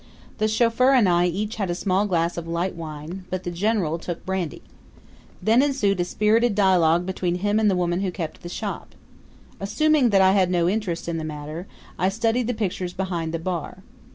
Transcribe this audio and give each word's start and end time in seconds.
The 0.39 0.47
chauffeur 0.47 0.93
and 0.93 1.07
I 1.07 1.27
each 1.27 1.57
had 1.57 1.69
a 1.69 1.75
small 1.75 2.07
glass 2.07 2.35
of 2.35 2.47
light 2.47 2.73
wine, 2.75 3.25
but 3.29 3.43
the 3.43 3.51
general 3.51 3.99
took 3.99 4.25
brandy. 4.25 4.63
Then 5.43 5.61
ensued 5.61 5.99
a 5.99 6.03
spirited 6.05 6.55
dialogue 6.55 7.05
between 7.05 7.35
him 7.35 7.59
and 7.59 7.69
the 7.69 7.75
woman 7.75 7.99
who 8.01 8.09
kept 8.09 8.41
the 8.41 8.49
shop. 8.49 8.95
Assuming 9.59 10.09
that 10.09 10.19
I 10.19 10.31
had 10.31 10.49
no 10.49 10.67
interest 10.67 11.07
in 11.07 11.17
the 11.19 11.23
matter, 11.23 11.67
I 11.99 12.09
studied 12.09 12.47
the 12.47 12.55
pictures 12.55 12.93
behind 12.93 13.31
the 13.31 13.37
bar. 13.37 13.83